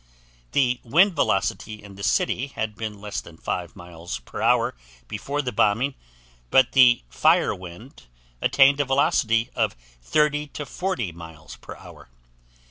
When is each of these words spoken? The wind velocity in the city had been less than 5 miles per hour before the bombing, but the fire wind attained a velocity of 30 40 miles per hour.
The 0.53 0.79
wind 0.83 1.15
velocity 1.15 1.83
in 1.83 1.93
the 1.93 2.01
city 2.01 2.47
had 2.47 2.75
been 2.75 2.99
less 2.99 3.21
than 3.21 3.37
5 3.37 3.75
miles 3.75 4.17
per 4.21 4.41
hour 4.41 4.73
before 5.07 5.43
the 5.43 5.51
bombing, 5.51 5.93
but 6.49 6.71
the 6.71 7.03
fire 7.07 7.53
wind 7.53 8.07
attained 8.41 8.79
a 8.79 8.85
velocity 8.85 9.51
of 9.53 9.75
30 10.01 10.49
40 10.55 11.11
miles 11.11 11.57
per 11.57 11.75
hour. 11.75 12.09